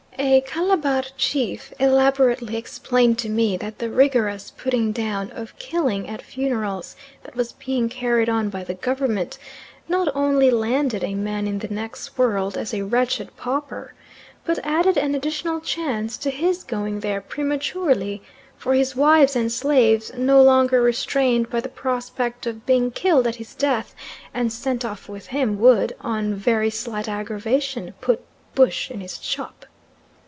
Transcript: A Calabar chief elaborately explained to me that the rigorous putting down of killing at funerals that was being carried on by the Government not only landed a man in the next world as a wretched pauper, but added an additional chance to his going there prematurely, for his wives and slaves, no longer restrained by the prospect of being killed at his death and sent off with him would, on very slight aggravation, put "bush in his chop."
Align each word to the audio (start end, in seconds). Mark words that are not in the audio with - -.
A 0.19 0.41
Calabar 0.41 1.01
chief 1.17 1.73
elaborately 1.79 2.55
explained 2.55 3.17
to 3.19 3.29
me 3.29 3.57
that 3.57 3.79
the 3.79 3.89
rigorous 3.89 4.51
putting 4.55 4.91
down 4.91 5.31
of 5.31 5.57
killing 5.57 6.07
at 6.07 6.21
funerals 6.21 6.95
that 7.23 7.35
was 7.35 7.53
being 7.53 7.89
carried 7.89 8.29
on 8.29 8.49
by 8.49 8.63
the 8.63 8.75
Government 8.75 9.39
not 9.87 10.07
only 10.13 10.51
landed 10.51 11.03
a 11.03 11.15
man 11.15 11.47
in 11.47 11.57
the 11.57 11.69
next 11.69 12.19
world 12.19 12.55
as 12.55 12.71
a 12.71 12.83
wretched 12.83 13.35
pauper, 13.35 13.95
but 14.45 14.59
added 14.63 14.95
an 14.95 15.15
additional 15.15 15.59
chance 15.59 16.17
to 16.19 16.29
his 16.29 16.63
going 16.63 16.99
there 16.99 17.19
prematurely, 17.21 18.21
for 18.59 18.75
his 18.75 18.95
wives 18.95 19.35
and 19.35 19.51
slaves, 19.51 20.11
no 20.15 20.39
longer 20.43 20.83
restrained 20.83 21.49
by 21.49 21.59
the 21.59 21.69
prospect 21.69 22.45
of 22.45 22.67
being 22.67 22.91
killed 22.91 23.25
at 23.25 23.37
his 23.37 23.55
death 23.55 23.95
and 24.35 24.53
sent 24.53 24.85
off 24.85 25.09
with 25.09 25.27
him 25.27 25.59
would, 25.59 25.95
on 25.99 26.35
very 26.35 26.69
slight 26.69 27.09
aggravation, 27.09 27.95
put 28.01 28.23
"bush 28.53 28.91
in 28.91 28.99
his 29.01 29.17
chop." 29.17 29.65